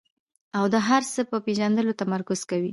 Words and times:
او 0.57 0.63
د 0.73 0.75
هر 0.87 1.01
څه 1.13 1.21
په 1.31 1.37
پېژندلو 1.45 1.97
تمرکز 2.01 2.39
کوي. 2.51 2.69